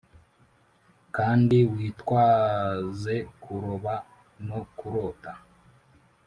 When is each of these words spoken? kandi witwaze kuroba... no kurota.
kandi 1.15 1.57
witwaze 1.73 3.15
kuroba... 3.41 3.93
no 4.47 4.59
kurota. 4.77 5.31